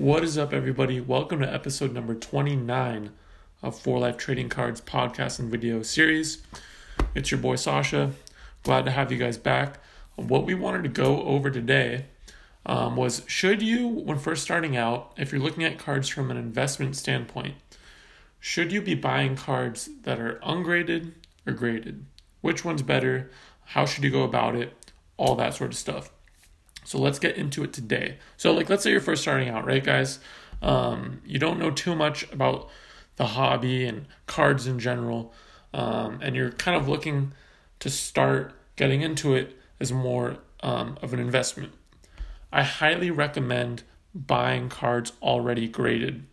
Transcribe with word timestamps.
What 0.00 0.24
is 0.24 0.38
up, 0.38 0.54
everybody? 0.54 0.98
Welcome 0.98 1.40
to 1.40 1.52
episode 1.52 1.92
number 1.92 2.14
29 2.14 3.10
of 3.62 3.78
For 3.78 3.98
Life 3.98 4.16
Trading 4.16 4.48
Cards 4.48 4.80
podcast 4.80 5.38
and 5.38 5.50
video 5.50 5.82
series. 5.82 6.42
It's 7.14 7.30
your 7.30 7.38
boy 7.38 7.56
Sasha. 7.56 8.12
Glad 8.62 8.86
to 8.86 8.92
have 8.92 9.12
you 9.12 9.18
guys 9.18 9.36
back. 9.36 9.78
What 10.16 10.46
we 10.46 10.54
wanted 10.54 10.84
to 10.84 10.88
go 10.88 11.22
over 11.24 11.50
today 11.50 12.06
um, 12.64 12.96
was 12.96 13.24
should 13.26 13.60
you, 13.60 13.86
when 13.88 14.18
first 14.18 14.42
starting 14.42 14.74
out, 14.74 15.12
if 15.18 15.32
you're 15.32 15.42
looking 15.42 15.64
at 15.64 15.78
cards 15.78 16.08
from 16.08 16.30
an 16.30 16.38
investment 16.38 16.96
standpoint, 16.96 17.56
should 18.38 18.72
you 18.72 18.80
be 18.80 18.94
buying 18.94 19.36
cards 19.36 19.90
that 20.04 20.18
are 20.18 20.40
ungraded 20.42 21.14
or 21.46 21.52
graded? 21.52 22.06
Which 22.40 22.64
one's 22.64 22.80
better? 22.80 23.30
How 23.66 23.84
should 23.84 24.04
you 24.04 24.10
go 24.10 24.22
about 24.22 24.56
it? 24.56 24.92
All 25.18 25.34
that 25.34 25.52
sort 25.52 25.72
of 25.72 25.76
stuff. 25.76 26.10
So 26.84 26.98
let's 26.98 27.18
get 27.18 27.36
into 27.36 27.62
it 27.62 27.72
today. 27.72 28.18
So, 28.36 28.52
like, 28.52 28.68
let's 28.68 28.82
say 28.82 28.90
you're 28.90 29.00
first 29.00 29.22
starting 29.22 29.48
out, 29.48 29.66
right, 29.66 29.82
guys? 29.84 30.18
Um, 30.62 31.20
you 31.24 31.38
don't 31.38 31.58
know 31.58 31.70
too 31.70 31.94
much 31.94 32.30
about 32.32 32.68
the 33.16 33.26
hobby 33.26 33.84
and 33.84 34.06
cards 34.26 34.66
in 34.66 34.78
general, 34.78 35.32
um, 35.72 36.20
and 36.22 36.34
you're 36.34 36.50
kind 36.52 36.76
of 36.76 36.88
looking 36.88 37.32
to 37.80 37.90
start 37.90 38.54
getting 38.76 39.02
into 39.02 39.34
it 39.34 39.56
as 39.78 39.92
more 39.92 40.38
um, 40.62 40.98
of 41.02 41.12
an 41.12 41.20
investment. 41.20 41.72
I 42.52 42.62
highly 42.62 43.10
recommend 43.10 43.82
buying 44.14 44.68
cards 44.68 45.12
already 45.22 45.68
graded. 45.68 46.26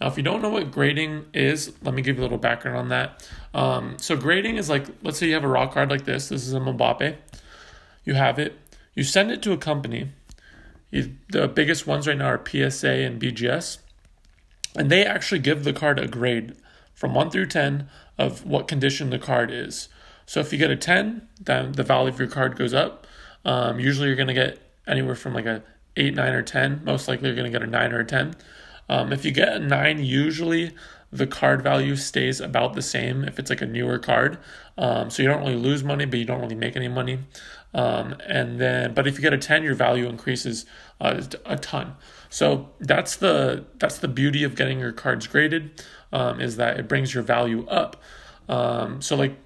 Now, 0.00 0.08
if 0.08 0.16
you 0.16 0.22
don't 0.22 0.42
know 0.42 0.50
what 0.50 0.70
grading 0.70 1.26
is, 1.32 1.72
let 1.82 1.94
me 1.94 2.02
give 2.02 2.16
you 2.16 2.22
a 2.22 2.24
little 2.24 2.38
background 2.38 2.76
on 2.76 2.88
that. 2.88 3.28
Um, 3.52 3.96
so, 3.98 4.16
grading 4.16 4.56
is 4.56 4.68
like, 4.68 4.86
let's 5.02 5.18
say 5.18 5.28
you 5.28 5.34
have 5.34 5.44
a 5.44 5.48
raw 5.48 5.66
card 5.66 5.90
like 5.90 6.04
this. 6.04 6.28
This 6.28 6.46
is 6.46 6.52
a 6.52 6.60
Mbappe. 6.60 7.16
You 8.04 8.14
have 8.14 8.38
it. 8.38 8.58
You 8.94 9.02
send 9.02 9.30
it 9.30 9.42
to 9.42 9.52
a 9.52 9.58
company. 9.58 10.08
The 10.90 11.48
biggest 11.48 11.86
ones 11.86 12.06
right 12.06 12.16
now 12.16 12.26
are 12.26 12.44
PSA 12.44 12.88
and 12.88 13.20
BGS. 13.20 13.78
And 14.76 14.90
they 14.90 15.04
actually 15.04 15.40
give 15.40 15.64
the 15.64 15.72
card 15.72 15.98
a 15.98 16.06
grade 16.06 16.54
from 16.94 17.14
1 17.14 17.30
through 17.30 17.46
10 17.46 17.88
of 18.18 18.46
what 18.46 18.68
condition 18.68 19.10
the 19.10 19.18
card 19.18 19.50
is. 19.50 19.88
So 20.26 20.40
if 20.40 20.52
you 20.52 20.58
get 20.58 20.70
a 20.70 20.76
10, 20.76 21.28
then 21.40 21.72
the 21.72 21.82
value 21.82 22.08
of 22.08 22.18
your 22.18 22.28
card 22.28 22.56
goes 22.56 22.72
up. 22.72 23.06
Um, 23.44 23.78
usually 23.78 24.06
you're 24.06 24.16
going 24.16 24.28
to 24.28 24.34
get 24.34 24.58
anywhere 24.86 25.14
from 25.14 25.34
like 25.34 25.46
a 25.46 25.62
8, 25.96 26.14
9, 26.14 26.32
or 26.32 26.42
10. 26.42 26.82
Most 26.84 27.08
likely 27.08 27.28
you're 27.28 27.36
going 27.36 27.50
to 27.50 27.58
get 27.58 27.66
a 27.66 27.70
9 27.70 27.92
or 27.92 28.00
a 28.00 28.04
10. 28.04 28.36
Um, 28.88 29.12
if 29.12 29.24
you 29.24 29.32
get 29.32 29.48
a 29.48 29.58
9, 29.58 30.04
usually 30.04 30.72
the 31.12 31.26
card 31.26 31.62
value 31.62 31.94
stays 31.94 32.40
about 32.40 32.74
the 32.74 32.82
same 32.82 33.24
if 33.24 33.38
it's 33.38 33.50
like 33.50 33.62
a 33.62 33.66
newer 33.66 33.98
card. 33.98 34.38
Um, 34.76 35.10
so 35.10 35.22
you 35.22 35.28
don't 35.28 35.40
really 35.40 35.56
lose 35.56 35.84
money, 35.84 36.04
but 36.06 36.18
you 36.18 36.24
don't 36.24 36.40
really 36.40 36.56
make 36.56 36.74
any 36.74 36.88
money. 36.88 37.20
Um, 37.74 38.14
and 38.26 38.60
then, 38.60 38.94
but 38.94 39.06
if 39.06 39.16
you 39.16 39.22
get 39.22 39.32
a 39.32 39.38
10, 39.38 39.64
your 39.64 39.74
value 39.74 40.08
increases 40.08 40.64
uh, 41.00 41.22
a 41.44 41.56
ton. 41.56 41.96
So 42.30 42.70
that's 42.80 43.16
the 43.16 43.64
that's 43.78 43.98
the 43.98 44.08
beauty 44.08 44.44
of 44.44 44.54
getting 44.54 44.78
your 44.78 44.92
cards 44.92 45.26
graded, 45.26 45.82
um, 46.12 46.40
is 46.40 46.56
that 46.56 46.78
it 46.78 46.88
brings 46.88 47.12
your 47.14 47.22
value 47.22 47.66
up. 47.66 48.00
Um, 48.48 49.02
so 49.02 49.16
like 49.16 49.36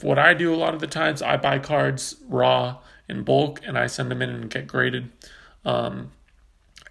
what 0.00 0.18
I 0.18 0.34
do 0.34 0.52
a 0.52 0.56
lot 0.56 0.74
of 0.74 0.80
the 0.80 0.86
times, 0.86 1.22
I 1.22 1.36
buy 1.36 1.58
cards 1.58 2.16
raw 2.28 2.78
in 3.08 3.22
bulk 3.22 3.60
and 3.64 3.78
I 3.78 3.86
send 3.86 4.10
them 4.10 4.22
in 4.22 4.30
and 4.30 4.50
get 4.50 4.66
graded. 4.66 5.10
Um, 5.64 6.12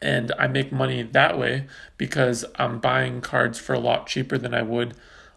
and 0.02 0.32
I 0.40 0.48
make 0.48 0.72
money 0.72 1.04
that 1.04 1.38
way 1.38 1.68
because 1.98 2.44
I'm 2.56 2.80
buying 2.80 3.22
cards 3.22 3.60
for 3.60 3.74
a 3.74 3.80
lot 3.80 4.08
cheaper 4.08 4.38
than 4.38 4.54
I 4.54 4.64
would 4.64 4.96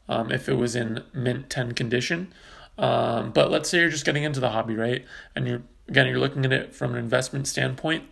um, 0.08 0.32
if 0.32 0.48
it 0.48 0.54
was 0.54 0.74
in 0.74 1.02
mint 1.12 1.50
10 1.50 1.72
condition. 1.72 2.32
Um, 2.78 3.32
but 3.32 3.50
let's 3.50 3.68
say 3.68 3.80
you're 3.80 3.90
just 3.90 4.04
getting 4.04 4.24
into 4.24 4.40
the 4.40 4.50
hobby, 4.50 4.74
right? 4.74 5.04
And 5.34 5.46
you're 5.46 5.62
again 5.88 6.06
you're 6.06 6.18
looking 6.18 6.44
at 6.44 6.52
it 6.52 6.74
from 6.74 6.92
an 6.92 6.98
investment 6.98 7.46
standpoint. 7.46 8.04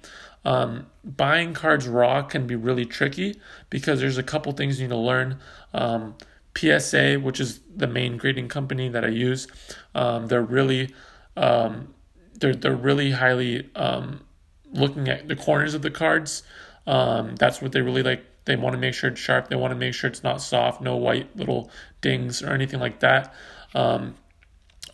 Um, 0.44 0.86
buying 1.04 1.54
cards 1.54 1.86
raw 1.86 2.22
can 2.22 2.46
be 2.46 2.56
really 2.56 2.84
tricky 2.84 3.40
because 3.70 4.00
there's 4.00 4.18
a 4.18 4.22
couple 4.22 4.52
things 4.52 4.80
you 4.80 4.86
need 4.86 4.94
to 4.94 4.98
learn. 4.98 5.38
Um, 5.72 6.16
PSA, 6.56 7.14
which 7.14 7.40
is 7.40 7.60
the 7.74 7.86
main 7.86 8.16
grading 8.18 8.48
company 8.48 8.88
that 8.88 9.04
I 9.04 9.08
use, 9.08 9.46
um, 9.94 10.26
they're 10.26 10.42
really 10.42 10.94
um, 11.36 11.94
they're 12.34 12.54
they're 12.54 12.74
really 12.74 13.12
highly 13.12 13.70
um, 13.74 14.24
looking 14.72 15.08
at 15.08 15.28
the 15.28 15.36
corners 15.36 15.74
of 15.74 15.82
the 15.82 15.90
cards. 15.90 16.42
That's 16.86 17.62
what 17.62 17.72
they 17.72 17.80
really 17.80 18.02
like. 18.02 18.24
They 18.44 18.56
want 18.56 18.74
to 18.74 18.78
make 18.78 18.94
sure 18.94 19.08
it's 19.08 19.20
sharp. 19.20 19.48
They 19.48 19.56
want 19.56 19.70
to 19.70 19.76
make 19.76 19.94
sure 19.94 20.10
it's 20.10 20.24
not 20.24 20.42
soft, 20.42 20.80
no 20.80 20.96
white 20.96 21.34
little 21.36 21.70
dings 22.00 22.42
or 22.42 22.50
anything 22.50 22.80
like 22.80 22.98
that. 23.00 23.32
Um, 23.72 24.16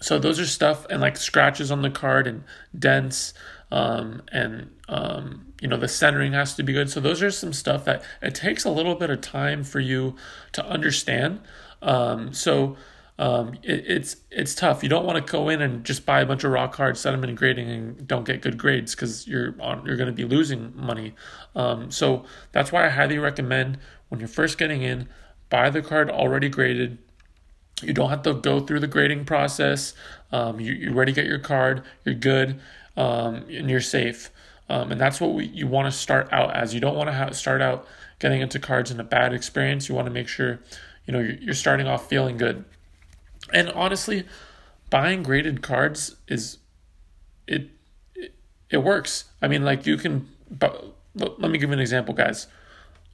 so 0.00 0.18
those 0.18 0.38
are 0.38 0.46
stuff 0.46 0.86
and 0.90 1.00
like 1.00 1.16
scratches 1.16 1.70
on 1.70 1.82
the 1.82 1.90
card 1.90 2.26
and 2.26 2.44
dents 2.78 3.34
um, 3.70 4.22
and 4.32 4.70
um, 4.88 5.46
you 5.60 5.68
know 5.68 5.76
the 5.76 5.88
centering 5.88 6.32
has 6.32 6.54
to 6.56 6.62
be 6.62 6.72
good. 6.72 6.90
So 6.90 7.00
those 7.00 7.22
are 7.22 7.30
some 7.30 7.52
stuff 7.52 7.84
that 7.84 8.02
it 8.22 8.34
takes 8.34 8.64
a 8.64 8.70
little 8.70 8.94
bit 8.94 9.10
of 9.10 9.20
time 9.20 9.64
for 9.64 9.80
you 9.80 10.14
to 10.52 10.64
understand. 10.64 11.40
Um, 11.82 12.32
so 12.32 12.76
um, 13.18 13.54
it, 13.62 13.84
it's 13.86 14.16
it's 14.30 14.54
tough. 14.54 14.82
You 14.82 14.88
don't 14.88 15.04
want 15.04 15.24
to 15.24 15.32
go 15.32 15.48
in 15.48 15.60
and 15.60 15.84
just 15.84 16.06
buy 16.06 16.20
a 16.20 16.26
bunch 16.26 16.44
of 16.44 16.52
raw 16.52 16.68
cards, 16.68 17.00
set 17.00 17.10
them 17.10 17.24
in 17.24 17.34
grading, 17.34 17.68
and 17.68 18.06
don't 18.06 18.24
get 18.24 18.40
good 18.40 18.56
grades 18.56 18.94
because 18.94 19.26
you're 19.26 19.54
on 19.60 19.84
you're 19.84 19.96
going 19.96 20.06
to 20.08 20.12
be 20.12 20.24
losing 20.24 20.72
money. 20.76 21.14
Um, 21.54 21.90
so 21.90 22.24
that's 22.52 22.72
why 22.72 22.86
I 22.86 22.90
highly 22.90 23.18
recommend 23.18 23.78
when 24.08 24.20
you're 24.20 24.28
first 24.28 24.56
getting 24.56 24.82
in, 24.82 25.08
buy 25.50 25.68
the 25.70 25.82
card 25.82 26.10
already 26.10 26.48
graded. 26.48 26.98
You 27.82 27.92
don't 27.92 28.10
have 28.10 28.22
to 28.22 28.34
go 28.34 28.60
through 28.60 28.80
the 28.80 28.86
grading 28.86 29.24
process. 29.24 29.94
Um, 30.32 30.60
you 30.60 30.72
you 30.72 30.94
already 30.94 31.12
get 31.12 31.26
your 31.26 31.38
card. 31.38 31.82
You're 32.04 32.14
good, 32.14 32.60
um, 32.96 33.44
and 33.48 33.70
you're 33.70 33.80
safe. 33.80 34.30
Um, 34.68 34.92
and 34.92 35.00
that's 35.00 35.20
what 35.20 35.32
we, 35.32 35.46
you 35.46 35.66
want 35.66 35.90
to 35.90 35.96
start 35.96 36.28
out 36.32 36.54
as. 36.54 36.74
You 36.74 36.80
don't 36.80 36.96
want 36.96 37.08
to 37.08 37.12
have, 37.12 37.34
start 37.34 37.62
out 37.62 37.86
getting 38.18 38.40
into 38.40 38.58
cards 38.58 38.90
in 38.90 39.00
a 39.00 39.04
bad 39.04 39.32
experience. 39.32 39.88
You 39.88 39.94
want 39.94 40.06
to 40.06 40.12
make 40.12 40.28
sure 40.28 40.60
you 41.06 41.12
know 41.12 41.20
you're, 41.20 41.36
you're 41.36 41.54
starting 41.54 41.86
off 41.86 42.08
feeling 42.08 42.36
good. 42.36 42.64
And 43.52 43.70
honestly, 43.70 44.26
buying 44.90 45.22
graded 45.22 45.62
cards 45.62 46.16
is 46.26 46.58
it 47.46 47.70
it, 48.14 48.34
it 48.70 48.78
works. 48.78 49.24
I 49.40 49.48
mean, 49.48 49.64
like 49.64 49.86
you 49.86 49.96
can. 49.96 50.28
But 50.50 50.94
let 51.14 51.50
me 51.50 51.58
give 51.58 51.70
you 51.70 51.74
an 51.74 51.80
example, 51.80 52.14
guys. 52.14 52.46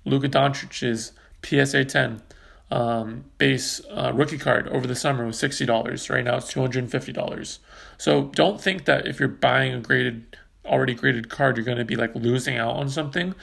Luka 0.05 0.29
Doncic's 0.29 1.13
PSA 1.43 1.85
10 1.85 2.23
um, 2.71 3.25
base 3.39 3.81
uh, 3.91 4.13
rookie 4.15 4.39
card 4.39 4.69
over 4.69 4.87
the 4.87 4.97
summer 4.97 5.27
was 5.27 5.39
sixty 5.39 5.67
dollars. 5.67 6.09
Right 6.11 6.25
now, 6.25 6.37
it's 6.37 6.49
two 6.49 6.61
hundred 6.61 6.85
and 6.85 6.91
fifty 6.91 7.13
dollars. 7.13 7.61
So 7.99 8.25
don't 8.35 8.61
think 8.61 8.85
that 8.87 9.07
if 9.07 9.21
you're 9.21 9.29
buying 9.29 9.75
a 9.75 9.81
graded, 9.81 10.37
already 10.65 10.95
graded 10.95 11.29
card, 11.29 11.57
you're 11.57 11.65
going 11.65 11.79
to 11.79 11.85
be 11.85 11.97
like 11.97 12.15
losing 12.15 12.57
out 12.57 12.77
on 12.77 12.89
something. 12.89 13.35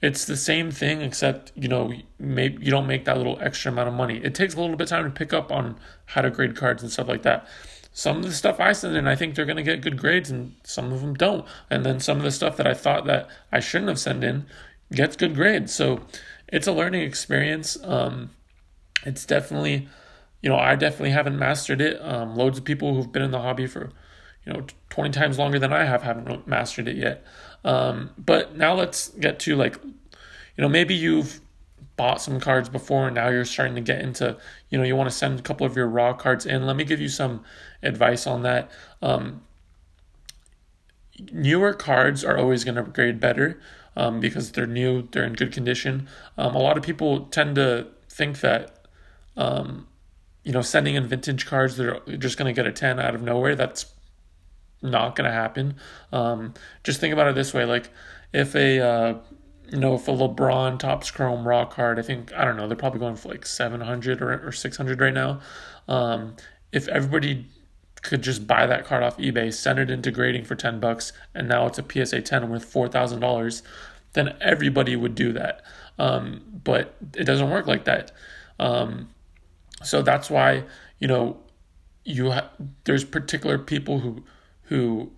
It's 0.00 0.24
the 0.24 0.36
same 0.36 0.70
thing 0.70 1.02
except 1.02 1.52
you 1.56 1.68
know 1.68 1.92
maybe 2.18 2.64
you 2.64 2.70
don't 2.70 2.86
make 2.86 3.04
that 3.06 3.16
little 3.16 3.38
extra 3.40 3.72
amount 3.72 3.88
of 3.88 3.94
money. 3.94 4.18
It 4.22 4.34
takes 4.34 4.54
a 4.54 4.60
little 4.60 4.76
bit 4.76 4.84
of 4.84 4.90
time 4.90 5.04
to 5.04 5.10
pick 5.10 5.32
up 5.32 5.50
on 5.50 5.76
how 6.06 6.22
to 6.22 6.30
grade 6.30 6.56
cards 6.56 6.82
and 6.82 6.92
stuff 6.92 7.08
like 7.08 7.22
that. 7.22 7.46
Some 7.92 8.18
of 8.18 8.22
the 8.22 8.32
stuff 8.32 8.60
i 8.60 8.70
send 8.72 8.96
in 8.96 9.08
i 9.08 9.16
think 9.16 9.34
they're 9.34 9.44
going 9.44 9.56
to 9.56 9.62
get 9.62 9.80
good 9.80 9.96
grades 9.96 10.30
and 10.30 10.54
some 10.62 10.92
of 10.92 11.00
them 11.00 11.14
don't. 11.14 11.44
And 11.68 11.84
then 11.84 11.98
some 11.98 12.16
of 12.18 12.22
the 12.22 12.30
stuff 12.30 12.56
that 12.56 12.66
i 12.66 12.74
thought 12.74 13.06
that 13.06 13.28
i 13.50 13.58
shouldn't 13.58 13.88
have 13.88 13.98
sent 13.98 14.22
in 14.22 14.46
gets 14.92 15.16
good 15.16 15.34
grades. 15.34 15.74
So 15.74 16.00
it's 16.48 16.66
a 16.66 16.72
learning 16.72 17.02
experience 17.02 17.76
um, 17.84 18.30
it's 19.04 19.24
definitely 19.24 19.88
you 20.42 20.48
know 20.48 20.56
i 20.56 20.74
definitely 20.74 21.10
haven't 21.10 21.38
mastered 21.38 21.80
it 21.80 22.00
um, 22.02 22.36
loads 22.36 22.58
of 22.58 22.64
people 22.64 22.94
who've 22.94 23.12
been 23.12 23.22
in 23.22 23.30
the 23.30 23.40
hobby 23.40 23.66
for 23.66 23.92
you 24.44 24.52
know 24.52 24.64
20 24.90 25.10
times 25.10 25.38
longer 25.38 25.58
than 25.58 25.72
i 25.72 25.84
have 25.84 26.02
haven't 26.02 26.46
mastered 26.46 26.88
it 26.88 26.96
yet 26.96 27.24
um, 27.64 28.10
but 28.16 28.56
now 28.56 28.74
let's 28.74 29.08
get 29.10 29.38
to 29.40 29.56
like, 29.56 29.76
you 29.84 30.62
know, 30.62 30.68
maybe 30.68 30.94
you've 30.94 31.40
bought 31.96 32.20
some 32.20 32.38
cards 32.38 32.68
before 32.68 33.06
and 33.06 33.14
now 33.14 33.28
you're 33.28 33.44
starting 33.44 33.74
to 33.74 33.80
get 33.80 34.00
into, 34.00 34.36
you 34.70 34.78
know, 34.78 34.84
you 34.84 34.94
want 34.94 35.10
to 35.10 35.14
send 35.14 35.38
a 35.38 35.42
couple 35.42 35.66
of 35.66 35.76
your 35.76 35.88
raw 35.88 36.12
cards 36.12 36.46
in. 36.46 36.66
Let 36.66 36.76
me 36.76 36.84
give 36.84 37.00
you 37.00 37.08
some 37.08 37.44
advice 37.82 38.26
on 38.26 38.42
that. 38.42 38.70
Um, 39.02 39.42
newer 41.32 41.74
cards 41.74 42.24
are 42.24 42.38
always 42.38 42.62
going 42.62 42.76
to 42.76 42.82
grade 42.82 43.18
better 43.18 43.60
um, 43.98 44.20
because 44.20 44.52
they're 44.52 44.66
new, 44.66 45.08
they're 45.12 45.24
in 45.24 45.34
good 45.34 45.52
condition. 45.52 46.08
Um, 46.38 46.54
a 46.54 46.58
lot 46.58 46.78
of 46.78 46.82
people 46.82 47.26
tend 47.26 47.56
to 47.56 47.88
think 48.08 48.40
that, 48.40 48.86
um, 49.36 49.86
you 50.44 50.52
know, 50.52 50.62
sending 50.62 50.94
in 50.94 51.06
vintage 51.06 51.44
cards, 51.44 51.76
they're 51.76 52.00
just 52.16 52.38
going 52.38 52.46
to 52.46 52.58
get 52.58 52.66
a 52.66 52.72
10 52.72 52.98
out 52.98 53.14
of 53.14 53.22
nowhere. 53.22 53.54
That's 53.54 53.86
not 54.82 55.16
going 55.16 55.28
to 55.28 55.34
happen. 55.34 55.76
Um, 56.12 56.54
just 56.84 57.00
think 57.00 57.12
about 57.12 57.28
it 57.28 57.34
this 57.34 57.52
way: 57.52 57.64
like 57.64 57.90
if 58.32 58.54
a 58.54 58.80
uh, 58.80 59.14
you 59.70 59.78
know 59.78 59.94
if 59.94 60.08
a 60.08 60.12
LeBron 60.12 60.78
Topps 60.78 61.10
Chrome 61.10 61.46
raw 61.46 61.64
card, 61.64 61.98
I 61.98 62.02
think 62.02 62.32
I 62.32 62.44
don't 62.44 62.56
know, 62.56 62.68
they're 62.68 62.76
probably 62.76 63.00
going 63.00 63.16
for 63.16 63.28
like 63.28 63.46
seven 63.46 63.80
hundred 63.80 64.22
or 64.22 64.46
or 64.46 64.52
six 64.52 64.76
hundred 64.76 65.00
right 65.00 65.14
now. 65.14 65.40
Um, 65.86 66.36
if 66.72 66.88
everybody 66.88 67.46
could 68.02 68.22
just 68.22 68.46
buy 68.46 68.66
that 68.66 68.84
card 68.84 69.02
off 69.02 69.16
eBay, 69.18 69.52
send 69.52 69.78
it 69.78 69.90
into 69.90 70.10
grading 70.10 70.44
for 70.44 70.54
ten 70.54 70.80
bucks, 70.80 71.12
and 71.34 71.48
now 71.48 71.66
it's 71.66 71.78
a 71.78 71.84
PSA 72.06 72.22
ten 72.22 72.48
worth 72.48 72.64
four 72.64 72.88
thousand 72.88 73.20
dollars, 73.20 73.62
then 74.12 74.36
everybody 74.40 74.96
would 74.96 75.14
do 75.14 75.32
that. 75.32 75.62
Um, 75.98 76.42
but 76.64 76.96
it 77.14 77.24
doesn't 77.24 77.50
work 77.50 77.66
like 77.66 77.84
that. 77.84 78.12
Um, 78.58 79.10
so 79.82 80.02
that's 80.02 80.30
why 80.30 80.64
you 80.98 81.08
know 81.08 81.38
you 82.04 82.32
ha- 82.32 82.50
there's 82.84 83.04
particular 83.04 83.58
people 83.58 84.00
who 84.00 84.24
who 84.64 85.10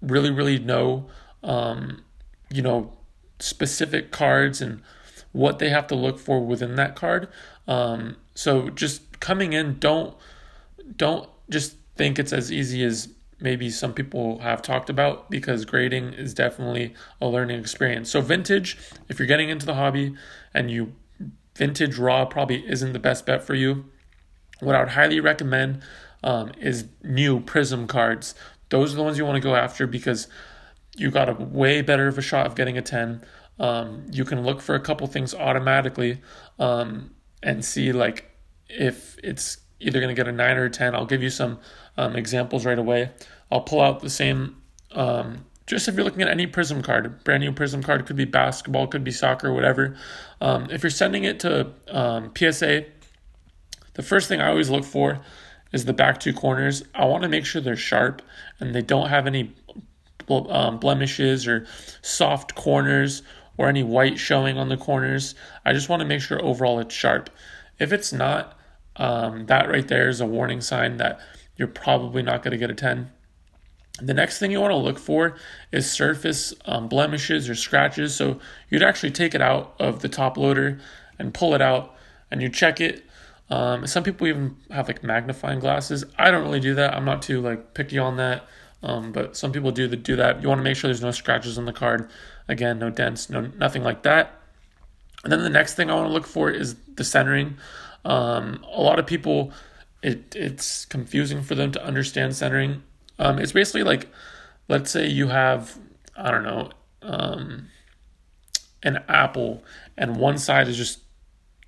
really, 0.00 0.30
really 0.30 0.58
know, 0.58 1.06
um, 1.42 2.02
you 2.50 2.62
know, 2.62 2.92
specific 3.38 4.10
cards 4.10 4.60
and 4.60 4.80
what 5.32 5.58
they 5.58 5.68
have 5.68 5.86
to 5.88 5.94
look 5.94 6.18
for 6.18 6.44
within 6.44 6.76
that 6.76 6.96
card. 6.96 7.28
Um, 7.68 8.16
so 8.34 8.70
just 8.70 9.20
coming 9.20 9.52
in, 9.52 9.78
don't 9.78 10.16
don't 10.96 11.28
just 11.50 11.76
think 11.96 12.18
it's 12.18 12.32
as 12.32 12.52
easy 12.52 12.84
as 12.84 13.08
maybe 13.40 13.70
some 13.70 13.92
people 13.92 14.38
have 14.40 14.62
talked 14.62 14.88
about 14.88 15.30
because 15.30 15.64
grading 15.64 16.14
is 16.14 16.32
definitely 16.32 16.94
a 17.20 17.26
learning 17.26 17.60
experience. 17.60 18.10
So 18.10 18.20
vintage, 18.20 18.78
if 19.08 19.18
you're 19.18 19.28
getting 19.28 19.50
into 19.50 19.66
the 19.66 19.74
hobby 19.74 20.14
and 20.54 20.70
you 20.70 20.94
vintage 21.56 21.98
raw 21.98 22.24
probably 22.24 22.68
isn't 22.68 22.92
the 22.92 22.98
best 22.98 23.26
bet 23.26 23.42
for 23.42 23.54
you. 23.54 23.86
What 24.60 24.74
I 24.74 24.80
would 24.80 24.90
highly 24.90 25.20
recommend 25.20 25.82
um, 26.22 26.52
is 26.60 26.86
new 27.02 27.40
Prizm 27.40 27.88
cards. 27.88 28.34
Those 28.68 28.92
are 28.92 28.96
the 28.96 29.02
ones 29.02 29.18
you 29.18 29.24
want 29.24 29.36
to 29.36 29.40
go 29.40 29.54
after 29.54 29.86
because 29.86 30.28
you 30.96 31.10
got 31.10 31.28
a 31.28 31.34
way 31.34 31.82
better 31.82 32.08
of 32.08 32.18
a 32.18 32.22
shot 32.22 32.46
of 32.46 32.54
getting 32.54 32.78
a 32.78 32.82
10. 32.82 33.22
Um, 33.58 34.06
you 34.10 34.24
can 34.24 34.42
look 34.42 34.60
for 34.60 34.74
a 34.74 34.80
couple 34.80 35.06
things 35.06 35.34
automatically 35.34 36.20
um, 36.58 37.14
and 37.42 37.64
see 37.64 37.92
like 37.92 38.30
if 38.68 39.16
it's 39.22 39.58
either 39.80 40.00
going 40.00 40.14
to 40.14 40.18
get 40.18 40.28
a 40.28 40.32
9 40.32 40.56
or 40.56 40.64
a 40.64 40.70
10. 40.70 40.94
I'll 40.94 41.06
give 41.06 41.22
you 41.22 41.30
some 41.30 41.58
um, 41.96 42.16
examples 42.16 42.64
right 42.64 42.78
away. 42.78 43.10
I'll 43.50 43.60
pull 43.60 43.80
out 43.80 44.00
the 44.00 44.10
same, 44.10 44.56
um, 44.92 45.44
just 45.66 45.88
if 45.88 45.94
you're 45.94 46.04
looking 46.04 46.22
at 46.22 46.28
any 46.28 46.46
Prizm 46.46 46.82
card, 46.82 47.22
brand 47.24 47.42
new 47.42 47.52
Prizm 47.52 47.84
card, 47.84 48.06
could 48.06 48.16
be 48.16 48.24
basketball, 48.24 48.86
could 48.86 49.04
be 49.04 49.10
soccer, 49.10 49.52
whatever. 49.52 49.96
Um, 50.40 50.68
if 50.70 50.82
you're 50.82 50.90
sending 50.90 51.24
it 51.24 51.40
to 51.40 51.72
um, 51.88 52.32
PSA, 52.36 52.86
the 53.94 54.02
first 54.02 54.28
thing 54.28 54.40
I 54.40 54.48
always 54.48 54.70
look 54.70 54.84
for 54.84 55.20
is 55.72 55.84
the 55.84 55.92
back 55.92 56.20
two 56.20 56.32
corners. 56.32 56.84
I 56.94 57.04
want 57.06 57.22
to 57.22 57.28
make 57.28 57.44
sure 57.44 57.60
they're 57.60 57.76
sharp 57.76 58.22
and 58.60 58.74
they 58.74 58.82
don't 58.82 59.08
have 59.08 59.26
any 59.26 59.54
um, 60.28 60.78
blemishes 60.78 61.46
or 61.46 61.66
soft 62.02 62.54
corners 62.54 63.22
or 63.56 63.68
any 63.68 63.82
white 63.82 64.18
showing 64.18 64.58
on 64.58 64.68
the 64.68 64.76
corners. 64.76 65.34
I 65.64 65.72
just 65.72 65.88
want 65.88 66.00
to 66.00 66.06
make 66.06 66.20
sure 66.20 66.42
overall 66.44 66.78
it's 66.78 66.94
sharp. 66.94 67.30
If 67.78 67.92
it's 67.92 68.12
not, 68.12 68.55
um, 68.96 69.46
that 69.46 69.68
right 69.68 69.86
there 69.86 70.08
is 70.08 70.20
a 70.20 70.26
warning 70.26 70.60
sign 70.60 70.96
that 70.96 71.20
you're 71.56 71.68
probably 71.68 72.22
not 72.22 72.42
going 72.42 72.52
to 72.52 72.58
get 72.58 72.70
a 72.70 72.74
10. 72.74 73.10
The 74.00 74.14
next 74.14 74.38
thing 74.38 74.50
you 74.50 74.60
want 74.60 74.72
to 74.72 74.76
look 74.76 74.98
for 74.98 75.36
is 75.72 75.90
surface 75.90 76.52
um, 76.66 76.88
blemishes 76.88 77.48
or 77.48 77.54
scratches. 77.54 78.14
So 78.14 78.38
you'd 78.68 78.82
actually 78.82 79.10
take 79.10 79.34
it 79.34 79.40
out 79.40 79.74
of 79.78 80.00
the 80.00 80.08
top 80.08 80.36
loader 80.36 80.78
and 81.18 81.32
pull 81.32 81.54
it 81.54 81.62
out 81.62 81.94
and 82.30 82.42
you 82.42 82.48
check 82.48 82.80
it. 82.80 83.04
Um, 83.48 83.86
some 83.86 84.02
people 84.02 84.26
even 84.26 84.56
have 84.70 84.88
like 84.88 85.02
magnifying 85.02 85.60
glasses. 85.60 86.04
I 86.18 86.30
don't 86.30 86.42
really 86.42 86.60
do 86.60 86.74
that. 86.74 86.94
I'm 86.94 87.04
not 87.04 87.22
too 87.22 87.40
like 87.40 87.74
picky 87.74 87.98
on 87.98 88.16
that. 88.16 88.44
Um, 88.82 89.12
but 89.12 89.36
some 89.36 89.52
people 89.52 89.70
do 89.70 89.88
do 89.88 90.16
that. 90.16 90.42
You 90.42 90.48
want 90.48 90.58
to 90.58 90.62
make 90.62 90.76
sure 90.76 90.88
there's 90.88 91.02
no 91.02 91.10
scratches 91.10 91.56
on 91.56 91.64
the 91.64 91.72
card. 91.72 92.10
Again, 92.48 92.78
no 92.78 92.90
dents, 92.90 93.30
no 93.30 93.40
nothing 93.40 93.82
like 93.82 94.02
that. 94.02 94.32
And 95.24 95.32
then 95.32 95.42
the 95.42 95.50
next 95.50 95.74
thing 95.74 95.90
I 95.90 95.94
want 95.94 96.08
to 96.08 96.12
look 96.12 96.26
for 96.26 96.50
is 96.50 96.76
the 96.94 97.04
centering. 97.04 97.56
Um, 98.06 98.64
a 98.72 98.80
lot 98.80 98.98
of 98.98 99.06
people, 99.06 99.52
it 100.02 100.34
it's 100.36 100.84
confusing 100.84 101.42
for 101.42 101.54
them 101.54 101.72
to 101.72 101.84
understand 101.84 102.36
centering. 102.36 102.82
Um, 103.18 103.38
it's 103.38 103.52
basically 103.52 103.82
like, 103.82 104.08
let's 104.68 104.90
say 104.90 105.08
you 105.08 105.28
have, 105.28 105.76
I 106.16 106.30
don't 106.30 106.44
know, 106.44 106.70
um, 107.02 107.68
an 108.82 109.02
apple, 109.08 109.64
and 109.98 110.16
one 110.16 110.38
side 110.38 110.68
is 110.68 110.76
just 110.76 111.00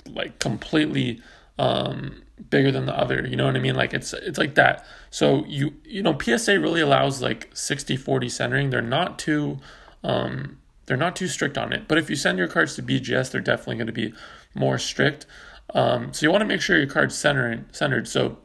like 0.06 0.38
completely 0.38 1.20
um, 1.58 2.22
bigger 2.50 2.70
than 2.70 2.86
the 2.86 2.96
other. 2.96 3.26
You 3.26 3.34
know 3.34 3.46
what 3.46 3.56
I 3.56 3.60
mean? 3.60 3.74
Like 3.74 3.92
it's 3.92 4.12
it's 4.12 4.38
like 4.38 4.54
that. 4.54 4.86
So 5.10 5.44
you 5.46 5.74
you 5.84 6.02
know 6.02 6.16
PSA 6.16 6.60
really 6.60 6.80
allows 6.80 7.20
like 7.20 7.52
60-40 7.52 8.30
centering. 8.30 8.70
They're 8.70 8.80
not 8.80 9.18
too 9.18 9.58
um, 10.04 10.58
they're 10.86 10.96
not 10.96 11.16
too 11.16 11.26
strict 11.26 11.58
on 11.58 11.72
it. 11.72 11.88
But 11.88 11.98
if 11.98 12.08
you 12.08 12.14
send 12.14 12.38
your 12.38 12.48
cards 12.48 12.76
to 12.76 12.82
BGS, 12.82 13.32
they're 13.32 13.40
definitely 13.40 13.76
going 13.76 13.88
to 13.88 13.92
be 13.92 14.14
more 14.54 14.78
strict. 14.78 15.26
Um, 15.74 16.12
so 16.12 16.24
you 16.24 16.30
want 16.30 16.42
to 16.42 16.46
make 16.46 16.60
sure 16.60 16.78
your 16.78 16.86
card's 16.86 17.16
centered 17.16 17.74
centered. 17.74 18.08
So 18.08 18.38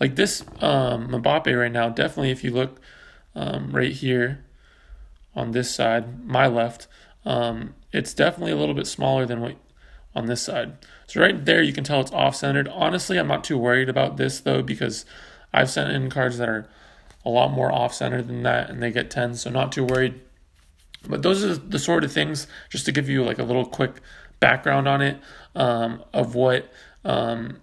like 0.00 0.16
this 0.16 0.42
um, 0.60 1.08
Mbappe 1.08 1.58
right 1.58 1.72
now, 1.72 1.88
definitely 1.88 2.30
if 2.30 2.44
you 2.44 2.50
look 2.50 2.80
um, 3.34 3.70
right 3.72 3.92
here 3.92 4.44
on 5.34 5.52
this 5.52 5.74
side, 5.74 6.24
my 6.24 6.46
left, 6.46 6.86
um, 7.24 7.74
it's 7.92 8.14
definitely 8.14 8.52
a 8.52 8.56
little 8.56 8.74
bit 8.74 8.86
smaller 8.86 9.26
than 9.26 9.40
what 9.40 9.56
on 10.14 10.26
this 10.26 10.40
side. 10.42 10.72
So 11.06 11.20
right 11.20 11.44
there, 11.44 11.62
you 11.62 11.74
can 11.74 11.84
tell 11.84 12.00
it's 12.00 12.12
off-centered. 12.12 12.68
Honestly, 12.68 13.18
I'm 13.18 13.28
not 13.28 13.44
too 13.44 13.58
worried 13.58 13.88
about 13.88 14.16
this 14.16 14.40
though 14.40 14.62
because 14.62 15.04
I've 15.52 15.70
sent 15.70 15.92
in 15.92 16.10
cards 16.10 16.38
that 16.38 16.48
are 16.48 16.68
a 17.24 17.28
lot 17.28 17.52
more 17.52 17.70
off-centered 17.70 18.28
than 18.28 18.42
that, 18.44 18.70
and 18.70 18.82
they 18.82 18.90
get 18.90 19.10
10, 19.10 19.34
so 19.34 19.50
not 19.50 19.72
too 19.72 19.84
worried. 19.84 20.20
But 21.08 21.22
those 21.22 21.44
are 21.44 21.54
the 21.54 21.78
sort 21.78 22.04
of 22.04 22.12
things, 22.12 22.46
just 22.70 22.86
to 22.86 22.92
give 22.92 23.08
you 23.08 23.22
like 23.24 23.38
a 23.38 23.44
little 23.44 23.66
quick 23.66 24.00
background 24.40 24.88
on 24.88 25.02
it, 25.02 25.18
um, 25.54 26.02
of 26.12 26.34
what 26.34 26.70
um, 27.04 27.60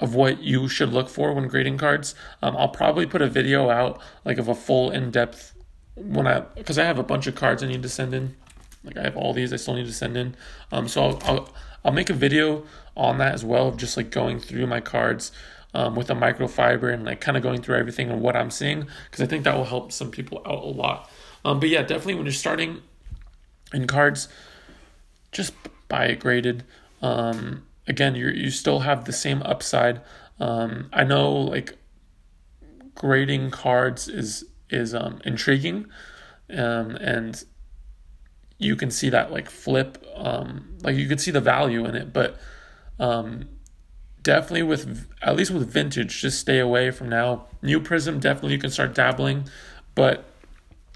of 0.00 0.14
what 0.14 0.42
you 0.42 0.68
should 0.68 0.92
look 0.92 1.08
for 1.08 1.32
when 1.32 1.48
grading 1.48 1.78
cards. 1.78 2.14
Um, 2.42 2.56
I'll 2.56 2.68
probably 2.68 3.06
put 3.06 3.22
a 3.22 3.28
video 3.28 3.70
out 3.70 4.00
like 4.24 4.38
of 4.38 4.48
a 4.48 4.54
full 4.54 4.90
in 4.90 5.10
depth 5.10 5.54
when 5.94 6.26
I 6.26 6.40
because 6.40 6.78
I 6.78 6.84
have 6.84 6.98
a 6.98 7.04
bunch 7.04 7.26
of 7.26 7.34
cards 7.34 7.62
I 7.62 7.68
need 7.68 7.82
to 7.82 7.88
send 7.88 8.14
in. 8.14 8.36
Like 8.84 8.98
I 8.98 9.02
have 9.02 9.16
all 9.16 9.32
these 9.32 9.52
I 9.52 9.56
still 9.56 9.74
need 9.74 9.86
to 9.86 9.92
send 9.92 10.16
in. 10.16 10.34
Um, 10.72 10.88
so 10.88 11.04
I'll, 11.04 11.22
I'll 11.24 11.54
I'll 11.84 11.92
make 11.92 12.10
a 12.10 12.14
video 12.14 12.64
on 12.96 13.18
that 13.18 13.32
as 13.32 13.44
well 13.44 13.68
of 13.68 13.76
just 13.76 13.96
like 13.96 14.10
going 14.10 14.40
through 14.40 14.66
my 14.66 14.80
cards. 14.80 15.32
Um, 15.74 15.94
with 15.94 16.10
a 16.10 16.14
microfiber 16.14 16.92
and 16.92 17.06
like 17.06 17.22
kind 17.22 17.34
of 17.34 17.42
going 17.42 17.62
through 17.62 17.76
everything 17.78 18.10
and 18.10 18.20
what 18.20 18.36
I'm 18.36 18.50
seeing 18.50 18.86
because 19.06 19.22
I 19.22 19.26
think 19.26 19.44
that 19.44 19.56
will 19.56 19.64
help 19.64 19.90
some 19.90 20.10
people 20.10 20.42
out 20.44 20.62
a 20.62 20.66
lot. 20.66 21.10
Um, 21.46 21.60
but 21.60 21.70
yeah, 21.70 21.80
definitely 21.80 22.16
when 22.16 22.26
you're 22.26 22.34
starting 22.34 22.82
in 23.72 23.86
cards, 23.86 24.28
just 25.30 25.54
buy 25.92 26.06
it 26.06 26.20
graded. 26.20 26.64
Um, 27.02 27.66
again, 27.86 28.14
you 28.14 28.28
you 28.28 28.50
still 28.50 28.80
have 28.80 29.04
the 29.04 29.12
same 29.12 29.42
upside. 29.42 30.00
Um, 30.40 30.88
I 30.90 31.04
know 31.04 31.30
like 31.30 31.76
grading 32.94 33.50
cards 33.50 34.08
is 34.08 34.46
is 34.70 34.94
um, 34.94 35.20
intriguing, 35.26 35.86
um, 36.50 36.96
and 36.96 37.44
you 38.56 38.74
can 38.74 38.90
see 38.90 39.10
that 39.10 39.30
like 39.30 39.50
flip, 39.50 40.02
um, 40.16 40.78
like 40.82 40.96
you 40.96 41.06
can 41.06 41.18
see 41.18 41.30
the 41.30 41.42
value 41.42 41.84
in 41.84 41.94
it, 41.94 42.10
but 42.10 42.40
um, 42.98 43.50
definitely 44.22 44.62
with 44.62 45.06
at 45.20 45.36
least 45.36 45.50
with 45.50 45.70
vintage, 45.70 46.22
just 46.22 46.40
stay 46.40 46.58
away 46.58 46.90
from 46.90 47.10
now. 47.10 47.48
New 47.60 47.80
Prizm, 47.80 48.18
definitely 48.18 48.54
you 48.54 48.58
can 48.58 48.70
start 48.70 48.94
dabbling, 48.94 49.44
but 49.94 50.24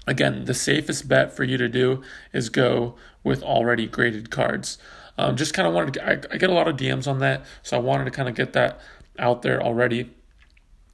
again, 0.07 0.45
the 0.45 0.53
safest 0.53 1.07
bet 1.07 1.35
for 1.35 1.43
you 1.43 1.57
to 1.57 1.69
do 1.69 2.01
is 2.33 2.49
go 2.49 2.95
with 3.23 3.43
already 3.43 3.85
graded 3.85 4.31
cards. 4.31 4.77
Um, 5.17 5.35
just 5.35 5.53
kind 5.53 5.67
of 5.67 5.73
wanted 5.73 5.95
to, 5.95 6.07
I, 6.07 6.33
I 6.33 6.37
get 6.37 6.49
a 6.49 6.53
lot 6.53 6.67
of 6.67 6.77
DMs 6.77 7.07
on 7.07 7.19
that, 7.19 7.45
so 7.61 7.77
I 7.77 7.79
wanted 7.79 8.05
to 8.05 8.11
kind 8.11 8.29
of 8.29 8.35
get 8.35 8.53
that 8.53 8.79
out 9.19 9.41
there 9.41 9.61
already 9.61 10.11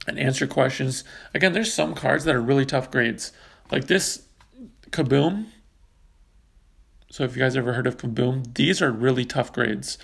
and 0.06 0.18
answer 0.18 0.46
questions. 0.46 1.04
Again, 1.32 1.52
there's 1.52 1.72
some 1.72 1.94
cards 1.94 2.24
that 2.24 2.34
are 2.34 2.40
really 2.40 2.66
tough 2.66 2.90
grades. 2.90 3.32
Like 3.70 3.86
this 3.86 4.22
Kaboom. 4.90 5.46
So 7.10 7.24
if 7.24 7.36
you 7.36 7.42
guys 7.42 7.56
ever 7.56 7.74
heard 7.74 7.86
of 7.86 7.96
Kaboom, 7.96 8.54
these 8.54 8.82
are 8.82 8.90
really 8.90 9.24
tough 9.24 9.52
grades. 9.52 9.98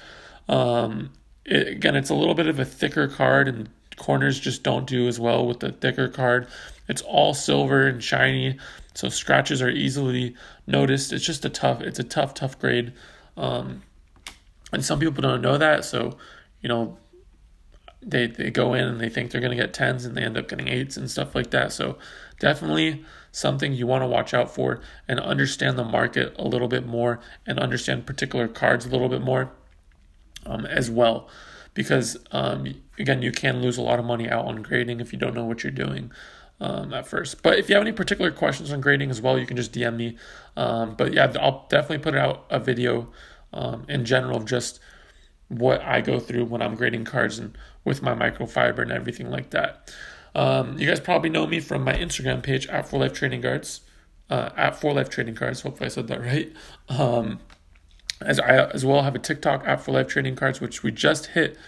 Um, 0.48 1.12
it, 1.44 1.68
again, 1.68 1.96
it's 1.96 2.10
a 2.10 2.14
little 2.14 2.34
bit 2.34 2.46
of 2.46 2.58
a 2.58 2.64
thicker 2.64 3.08
card, 3.08 3.48
and 3.48 3.68
corners 4.00 4.40
just 4.40 4.64
don't 4.64 4.86
do 4.86 5.06
as 5.06 5.20
well 5.20 5.46
with 5.46 5.60
the 5.60 5.70
thicker 5.70 6.08
card. 6.08 6.48
It's 6.88 7.02
all 7.02 7.34
silver 7.34 7.86
and 7.86 8.02
shiny, 8.02 8.58
so 8.94 9.08
scratches 9.08 9.62
are 9.62 9.70
easily 9.70 10.34
noticed. 10.66 11.12
It's 11.12 11.24
just 11.24 11.44
a 11.44 11.48
tough, 11.48 11.80
it's 11.80 12.00
a 12.00 12.04
tough, 12.04 12.34
tough 12.34 12.58
grade. 12.58 12.92
Um, 13.36 13.82
and 14.72 14.84
some 14.84 14.98
people 14.98 15.22
don't 15.22 15.42
know 15.42 15.58
that 15.58 15.84
so 15.84 16.16
you 16.60 16.68
know 16.68 16.96
they 18.02 18.26
they 18.26 18.50
go 18.50 18.74
in 18.74 18.84
and 18.84 19.00
they 19.00 19.08
think 19.08 19.30
they're 19.30 19.40
going 19.40 19.56
to 19.56 19.62
get 19.62 19.74
10s 19.74 20.06
and 20.06 20.16
they 20.16 20.22
end 20.22 20.36
up 20.36 20.48
getting 20.48 20.66
8s 20.66 20.96
and 20.96 21.10
stuff 21.10 21.34
like 21.34 21.50
that 21.50 21.72
so 21.72 21.98
definitely 22.38 23.04
something 23.32 23.72
you 23.72 23.86
want 23.86 24.02
to 24.02 24.06
watch 24.06 24.34
out 24.34 24.52
for 24.52 24.80
and 25.06 25.20
understand 25.20 25.78
the 25.78 25.84
market 25.84 26.34
a 26.38 26.44
little 26.44 26.68
bit 26.68 26.86
more 26.86 27.20
and 27.46 27.58
understand 27.58 28.06
particular 28.06 28.48
cards 28.48 28.86
a 28.86 28.88
little 28.88 29.08
bit 29.08 29.20
more 29.20 29.50
um, 30.46 30.64
as 30.66 30.90
well 30.90 31.28
because 31.74 32.16
um, 32.32 32.74
again 33.00 33.22
you 33.22 33.32
can 33.32 33.62
lose 33.62 33.76
a 33.78 33.82
lot 33.82 33.98
of 33.98 34.04
money 34.04 34.28
out 34.28 34.44
on 34.44 34.62
grading 34.62 35.00
if 35.00 35.12
you 35.12 35.18
don't 35.18 35.34
know 35.34 35.44
what 35.44 35.64
you're 35.64 35.70
doing 35.70 36.10
um, 36.60 36.92
at 36.92 37.06
first 37.06 37.42
but 37.42 37.58
if 37.58 37.68
you 37.68 37.74
have 37.74 37.82
any 37.82 37.92
particular 37.92 38.30
questions 38.30 38.72
on 38.72 38.80
grading 38.80 39.10
as 39.10 39.20
well 39.20 39.38
you 39.38 39.46
can 39.46 39.56
just 39.56 39.72
dm 39.72 39.96
me 39.96 40.16
um, 40.56 40.94
but 40.94 41.12
yeah 41.12 41.32
i'll 41.40 41.66
definitely 41.68 41.98
put 41.98 42.14
out 42.14 42.44
a 42.50 42.60
video 42.60 43.08
um, 43.52 43.84
in 43.88 44.04
general 44.04 44.36
of 44.36 44.44
just 44.44 44.78
what 45.50 45.82
I 45.82 46.00
go 46.00 46.20
through 46.20 46.44
when 46.44 46.62
I'm 46.62 46.76
grading 46.76 47.04
cards 47.04 47.38
and 47.38 47.58
with 47.84 48.02
my 48.02 48.14
microfiber 48.14 48.78
and 48.78 48.92
everything 48.92 49.30
like 49.30 49.50
that. 49.50 49.92
Um, 50.34 50.78
you 50.78 50.86
guys 50.86 51.00
probably 51.00 51.28
know 51.28 51.46
me 51.46 51.58
from 51.58 51.82
my 51.82 51.92
Instagram 51.92 52.42
page 52.42 52.68
at 52.68 52.88
For 52.88 53.00
Life 53.00 53.12
Trading 53.12 53.42
Cards, 53.42 53.80
uh, 54.30 54.50
at 54.56 54.80
For 54.80 54.94
Life 54.94 55.10
Trading 55.10 55.34
Cards. 55.34 55.62
Hopefully, 55.62 55.86
I 55.86 55.88
said 55.88 56.06
that 56.06 56.20
right. 56.20 56.52
Um, 56.88 57.40
as 58.20 58.38
I 58.38 58.66
as 58.66 58.84
well 58.86 59.02
have 59.02 59.16
a 59.16 59.18
TikTok 59.18 59.66
at 59.66 59.80
For 59.80 59.90
Life 59.90 60.06
Trading 60.06 60.36
Cards, 60.36 60.60
which 60.60 60.84
we 60.84 60.92
just 60.92 61.26
hit. 61.26 61.58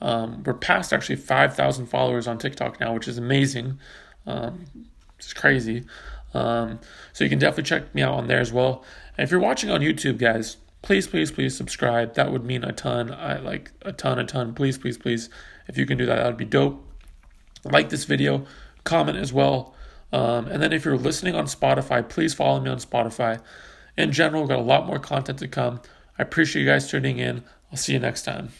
Um, 0.00 0.42
we're 0.44 0.54
past 0.54 0.92
actually 0.92 1.16
five 1.16 1.54
thousand 1.54 1.86
followers 1.86 2.26
on 2.26 2.38
TikTok 2.38 2.80
now, 2.80 2.94
which 2.94 3.08
is 3.08 3.18
amazing. 3.18 3.78
Um, 4.26 4.66
it's 5.18 5.32
crazy. 5.32 5.84
Um, 6.34 6.80
so 7.12 7.24
you 7.24 7.30
can 7.30 7.38
definitely 7.38 7.64
check 7.64 7.94
me 7.94 8.02
out 8.02 8.14
on 8.14 8.26
there 8.28 8.40
as 8.40 8.52
well. 8.52 8.84
if 9.16 9.30
you're 9.30 9.40
watching 9.40 9.70
on 9.70 9.80
YouTube, 9.80 10.18
guys, 10.18 10.58
please, 10.82 11.06
please, 11.06 11.30
please 11.32 11.56
subscribe. 11.56 12.14
That 12.14 12.30
would 12.30 12.44
mean 12.44 12.64
a 12.64 12.72
ton. 12.72 13.12
I 13.12 13.38
like 13.38 13.72
a 13.82 13.92
ton, 13.92 14.18
a 14.18 14.24
ton. 14.24 14.54
Please, 14.54 14.78
please, 14.78 14.98
please. 14.98 15.30
If 15.66 15.76
you 15.76 15.86
can 15.86 15.98
do 15.98 16.06
that, 16.06 16.16
that 16.16 16.26
would 16.26 16.36
be 16.36 16.44
dope. 16.44 16.84
Like 17.64 17.88
this 17.88 18.04
video, 18.04 18.46
comment 18.84 19.18
as 19.18 19.32
well. 19.32 19.74
Um, 20.12 20.46
and 20.46 20.62
then 20.62 20.72
if 20.72 20.84
you're 20.84 20.96
listening 20.96 21.34
on 21.34 21.46
Spotify, 21.46 22.08
please 22.08 22.32
follow 22.34 22.60
me 22.60 22.70
on 22.70 22.78
Spotify. 22.78 23.40
In 23.96 24.12
general, 24.12 24.46
got 24.46 24.58
a 24.58 24.62
lot 24.62 24.86
more 24.86 24.98
content 24.98 25.40
to 25.40 25.48
come. 25.48 25.80
I 26.18 26.22
appreciate 26.22 26.62
you 26.62 26.68
guys 26.68 26.88
tuning 26.88 27.18
in. 27.18 27.44
I'll 27.70 27.78
see 27.78 27.92
you 27.92 27.98
next 27.98 28.22
time. 28.22 28.50